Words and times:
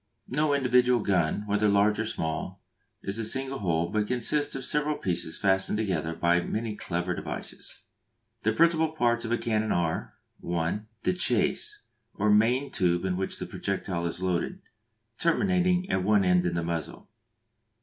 No 0.29 0.55
individual 0.55 1.01
gun, 1.01 1.43
whether 1.45 1.69
large 1.69 1.99
or 1.99 2.07
small, 2.07 2.63
is 3.03 3.19
a 3.19 3.23
single 3.23 3.59
whole, 3.59 3.89
but 3.89 4.07
consists 4.07 4.55
of 4.55 4.65
several 4.65 4.97
pieces 4.97 5.37
fastened 5.37 5.77
together 5.77 6.15
by 6.15 6.41
many 6.41 6.75
clever 6.75 7.13
devices. 7.13 7.81
The 8.41 8.51
principal 8.51 8.93
parts 8.93 9.25
of 9.25 9.31
a 9.31 9.37
cannon 9.37 9.71
are: 9.71 10.15
(1) 10.39 10.87
The 11.03 11.13
chase, 11.13 11.83
or 12.15 12.31
main 12.31 12.71
tube 12.71 13.05
into 13.05 13.19
which 13.19 13.37
the 13.37 13.45
projectile 13.45 14.07
is 14.07 14.23
loaded; 14.23 14.63
terminating 15.19 15.87
at 15.91 16.03
one 16.03 16.23
end 16.25 16.47
in 16.47 16.55
the 16.55 16.63
muzzle. 16.63 17.07